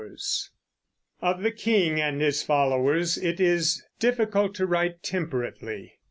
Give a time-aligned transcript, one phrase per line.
[1.21, 5.93] Of the king and his followers it is difficult to write temperately.